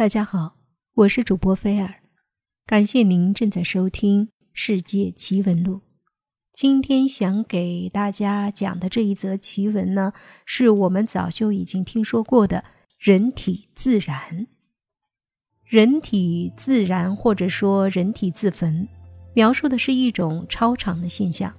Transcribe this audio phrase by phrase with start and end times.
[0.00, 0.56] 大家好，
[0.94, 1.96] 我是主播菲尔，
[2.64, 5.74] 感谢您正在收听《世界奇闻录》。
[6.54, 10.14] 今天想给大家讲的这一则奇闻呢，
[10.46, 12.64] 是我们早就已经听说过的
[12.98, 14.46] 人体自燃。
[15.66, 18.88] 人体自燃或者说人体自焚，
[19.34, 21.54] 描述的是一种超常的现象，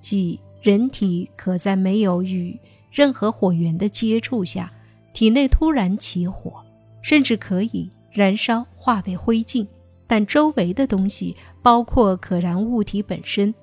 [0.00, 2.58] 即人体可在没有与
[2.90, 4.68] 任何火源的接触下，
[5.12, 6.63] 体内突然起火。
[7.04, 9.66] 甚至可以燃烧化为灰烬，
[10.06, 13.54] 但周围的东西，包括可燃物体本身，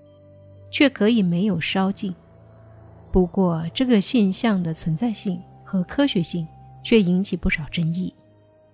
[0.70, 2.14] 却可以没有烧尽。
[3.12, 6.48] 不过，这个现象的存在性和科学性
[6.84, 8.14] 却引起不少争议。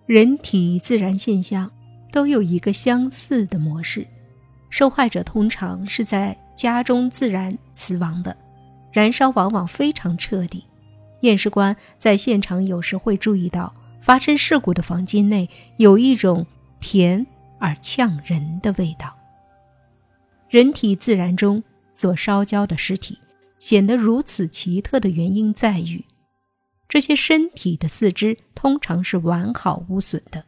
[0.06, 1.72] 人体自燃现象
[2.12, 4.06] 都有一个相似的模式：
[4.70, 8.36] 受害者通常是在家中自燃死亡的，
[8.92, 10.66] 燃烧往往非常彻底。
[11.22, 13.74] 验尸官在现场有时会注意到。
[14.08, 16.48] 发生事故的房间内有一种
[16.80, 17.28] 甜
[17.60, 19.14] 而呛人的味道。
[20.48, 21.62] 人体自然中
[21.94, 23.20] 所烧焦的尸体
[23.60, 26.06] 显得如此奇特的原因在于，
[26.88, 30.46] 这些身体的四肢通常是完好无损的，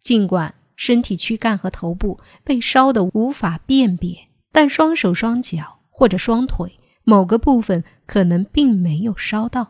[0.00, 4.16] 尽管身体躯干和头部被烧得无法辨别，
[4.52, 9.68] 但双手双脚或者双腿某个部分可能并没有烧到。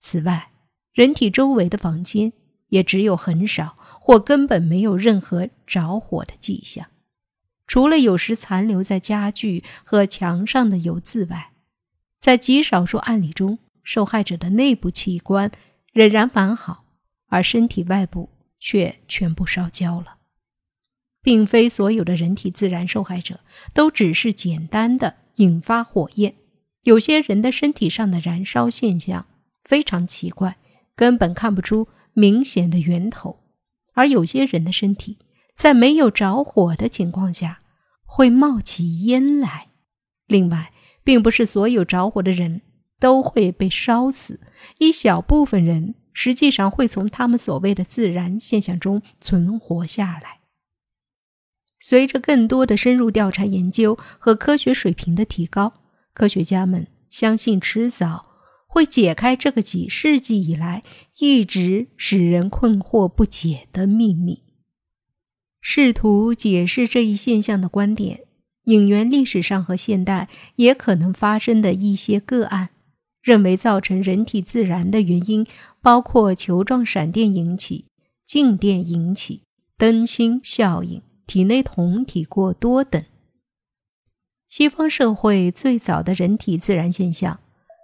[0.00, 0.50] 此外，
[0.92, 2.30] 人体周围的房间。
[2.70, 6.86] 也只有很少或根本没有任何着火的迹象，
[7.66, 11.52] 除了有时残留在家具和墙上的油渍外，
[12.18, 15.50] 在极少数案例中，受害者的内部器官
[15.92, 16.84] 仍然完好，
[17.28, 20.16] 而身体外部却全部烧焦了。
[21.22, 23.40] 并非所有的人体自燃受害者
[23.74, 26.34] 都只是简单的引发火焰，
[26.82, 29.26] 有些人的身体上的燃烧现象
[29.62, 30.56] 非常奇怪，
[30.96, 31.88] 根本看不出。
[32.14, 33.40] 明显的源头，
[33.94, 35.18] 而有些人的身体
[35.54, 37.60] 在没有着火的情况下
[38.04, 39.68] 会冒起烟来。
[40.26, 40.72] 另外，
[41.02, 42.62] 并不是所有着火的人
[42.98, 44.40] 都会被烧死，
[44.78, 50.40] 一小部分人实际上会从他们所谓的自然现象中存活下来。
[51.80, 55.72] 随着更多的深入调查研究和科学水平的提高，
[56.12, 58.29] 科学家们相信迟早。
[58.72, 60.84] 会解开这个几世纪以来
[61.18, 64.44] 一直使人困惑不解的秘密。
[65.60, 68.20] 试图解释这一现象的观点，
[68.66, 72.68] 引援历史上和现代也可能发生的一些个案，
[73.20, 75.44] 认为造成人体自燃的原因
[75.82, 77.86] 包括球状闪电引起、
[78.24, 79.42] 静电引起、
[79.76, 83.04] 灯芯效应、体内酮体过多等。
[84.48, 87.40] 西方社会最早的人体自燃现象。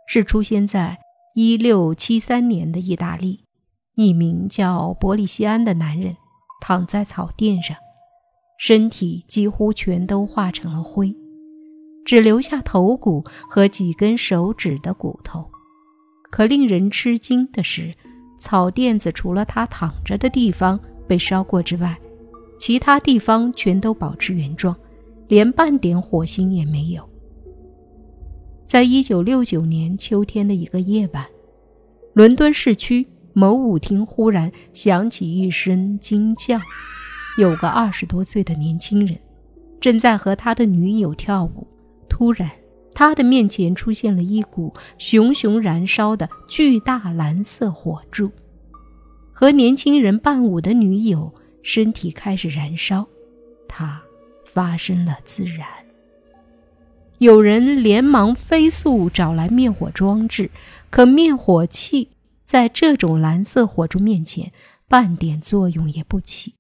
[0.06, 0.99] 是出现在
[1.34, 3.41] 一六七三年的意大利，
[3.97, 6.17] 一名叫伯利西安的男人
[6.61, 7.77] 躺在草垫上，
[8.59, 11.15] 身体几乎全都化成了灰，
[12.05, 15.50] 只留下头骨和几根手指的骨头。
[16.31, 17.94] 可令人吃惊的是，
[18.38, 21.99] 草垫子除了他躺着的地方被烧过之外，
[22.59, 24.75] 其他地方全都保持原状，
[25.28, 27.09] 连半点火星也没有。
[28.66, 31.25] 在一九六九年秋天的一个夜晚，
[32.15, 36.59] 伦敦市区某舞厅忽然响起一声惊叫。
[37.38, 39.16] 有个二十多岁的年轻人
[39.81, 41.65] 正在和他的女友跳舞，
[42.09, 42.50] 突然，
[42.93, 48.28] 他的面前出现了一股熊熊燃烧的巨大蓝色火柱。
[49.32, 51.32] 和年轻人伴舞的女友
[51.62, 53.06] 身体开始燃烧，
[53.69, 54.03] 她
[54.44, 55.69] 发生了自燃。
[57.19, 60.50] 有人连忙飞速找来灭火装置，
[60.91, 62.10] 可灭火器
[62.44, 64.53] 在这种蓝色火柱面前
[64.87, 66.55] 半点作用也不起。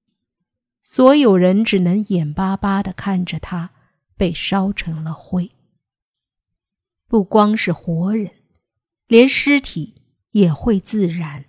[0.82, 3.70] 所有人只能眼巴巴地看着它
[4.16, 5.50] 被烧成了灰。
[7.06, 8.30] 不光是活人，
[9.06, 9.94] 连尸体
[10.30, 11.44] 也会自燃。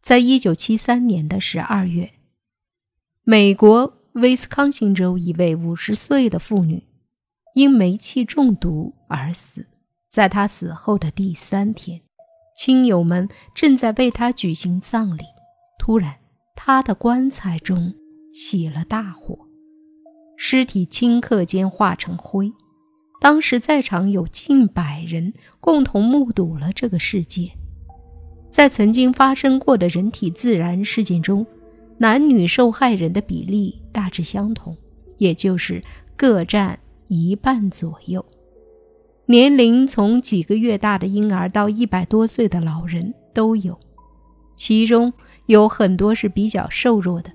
[0.00, 2.12] 在一九七三年的十二月，
[3.24, 6.84] 美国威斯康星州一位五十岁的妇女。
[7.54, 9.66] 因煤气中毒而死。
[10.08, 12.00] 在他死后的第三天，
[12.56, 15.22] 亲友们正在为他举行葬礼。
[15.78, 16.16] 突然，
[16.56, 17.94] 他的棺材中
[18.32, 19.38] 起了大火，
[20.36, 22.52] 尸体顷刻间化成灰。
[23.20, 27.50] 当时在场有近百人共同目睹了这个事件。
[28.50, 31.46] 在曾经发生过的人体自燃事件中，
[31.98, 34.76] 男女受害人的比例大致相同，
[35.18, 35.80] 也就是
[36.16, 36.76] 各占。
[37.12, 38.24] 一半左右，
[39.26, 43.76] 年龄从几个月大的婴儿到一百多岁的老人都有，
[44.56, 45.12] 其中
[45.46, 47.32] 有很多是比较瘦弱的，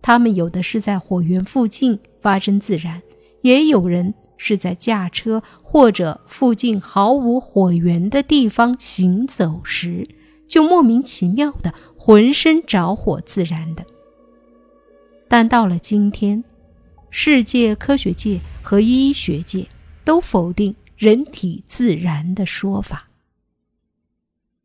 [0.00, 3.02] 他们有的是在火源附近发生自燃，
[3.42, 10.08] 也有人是在驾车或者附近毫无火源的地方行走时，
[10.48, 13.84] 就莫名其妙的浑身着火自燃的。
[15.28, 16.42] 但到了今天，
[17.14, 19.68] 世界科学界和医学界
[20.02, 23.08] 都否定人体自燃的说法。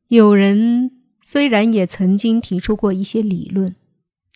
[0.08, 0.94] 有人。
[1.30, 3.76] 虽然也曾经提出过一些理论，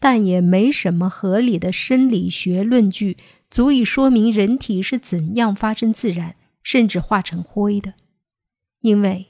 [0.02, 3.16] 但也没什么合理的生理学论据
[3.50, 7.94] 足以说明人体是怎样发生自燃，甚至化成灰的。
[8.82, 9.28] 因为，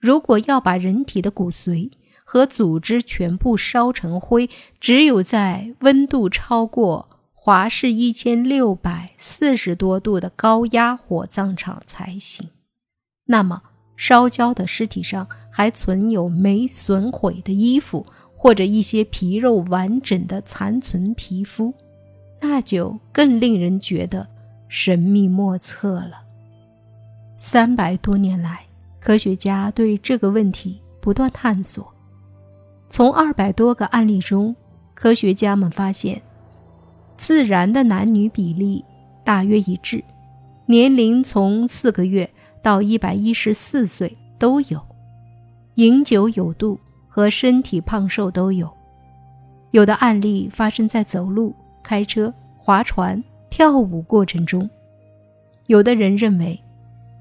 [0.00, 1.92] 如果要把人体的骨髓
[2.24, 4.50] 和组织全部烧成灰，
[4.80, 7.13] 只有在温度超过
[7.46, 12.48] 华氏一千六百四十多度的高压火葬场才行。
[13.26, 13.60] 那么，
[13.98, 21.74] 烧焦的尸体上还存有没损毁的衣服，或者一些皮肉完整的残存皮肤，
[22.40, 24.26] 那就更令人觉得
[24.66, 26.22] 神秘莫测了。
[27.38, 28.64] 三百多年来，
[28.98, 31.92] 科学家对这个问题不断探索。
[32.88, 34.56] 从二百多个案例中，
[34.94, 36.22] 科学家们发现，
[37.16, 38.84] 自然的男女比例
[39.22, 40.02] 大约一致，
[40.66, 42.28] 年龄从四个月。
[42.62, 44.80] 到一百一十四岁都有，
[45.74, 48.72] 饮酒有度和身体胖瘦都有。
[49.72, 54.66] 有的案例发生在走路、开车、划船、跳舞过程中。
[55.66, 56.58] 有的人认为，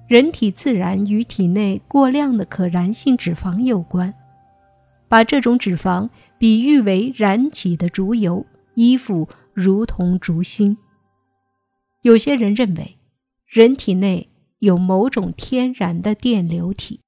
[0.07, 4.13] 人体自然与体内过量的可燃性脂肪有关，
[5.09, 6.07] 把这种脂肪
[6.37, 8.45] 比喻为燃起的烛油，
[8.75, 10.77] 衣服如同烛芯。
[12.01, 12.97] 有些人认为，
[13.45, 14.29] 人体内。
[14.59, 17.01] 有某种天然的电流体，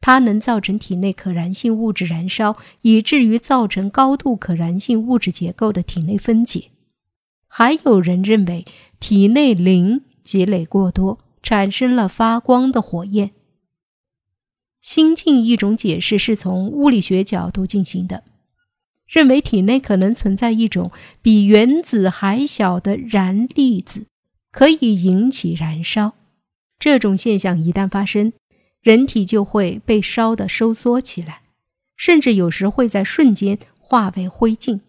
[0.00, 6.70] 它能造成体内可燃性物质燃烧，以至于造成高度可燃性物质结构的体内分解。
[7.48, 8.64] 还有人认为
[9.00, 13.32] 体内磷积累过多，产生了发光的火焰。
[14.80, 18.22] 新近一种解释是从物理学角度进行的，
[19.12, 24.06] 认为体内可能存在一种比原子还小的燃粒子，
[24.50, 26.14] 可以引起燃烧。
[26.78, 28.32] 这种现象一旦发生，
[28.80, 31.42] 人体就会被烧得收缩起来，
[31.94, 34.80] 甚至有时会在瞬间化为灰烬。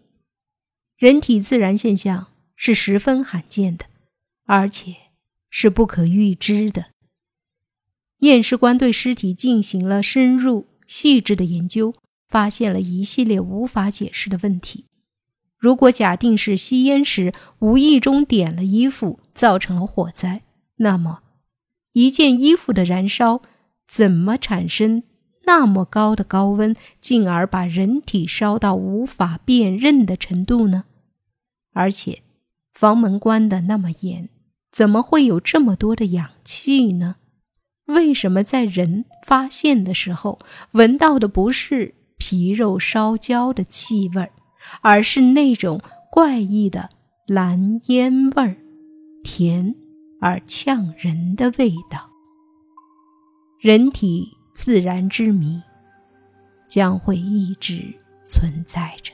[0.96, 3.84] 人体自燃现象是十分罕见的，
[4.46, 4.94] 而且
[5.50, 6.86] 是不可预知的。
[8.20, 11.94] 验尸官对尸体进行了深入细致的研究，
[12.34, 14.86] 发现了一系列无法解释的问题。
[15.56, 20.42] 如果假定是吸烟时无意中点了衣服造成了火灾，
[20.78, 21.20] 那么。
[21.92, 23.40] 一件衣服的燃烧，
[23.86, 25.04] 怎么产生
[25.46, 30.86] 那么高的高温，进而把人体烧到无法辨认的程度呢？
[31.72, 32.22] 而且，
[32.72, 34.28] 房门关的那么严，
[34.72, 37.14] 怎么会有这么多的氧气呢？
[37.86, 40.40] 为什么在人发现的时候，
[40.72, 44.30] 闻到的不是皮肉烧焦的气味，
[44.82, 45.80] 而是那种
[46.10, 46.90] 怪异的
[47.26, 48.56] 蓝烟味儿，
[49.22, 49.74] 甜？
[50.20, 52.08] 而呛人的味道，
[53.60, 55.62] 人体自然之谜
[56.66, 59.12] 将会一直存在着。